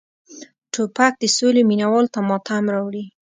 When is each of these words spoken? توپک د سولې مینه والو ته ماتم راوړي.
توپک 0.73 1.13
د 1.19 1.23
سولې 1.37 1.61
مینه 1.69 1.87
والو 1.91 2.11
ته 2.13 2.19
ماتم 2.27 2.63
راوړي. 2.75 3.05